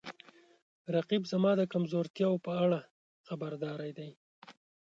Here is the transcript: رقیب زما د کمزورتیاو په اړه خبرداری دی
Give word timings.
رقیب 0.95 1.23
زما 1.31 1.51
د 1.57 1.61
کمزورتیاو 1.73 2.35
په 2.45 2.51
اړه 2.63 2.79
خبرداری 3.27 3.91
دی 3.97 4.11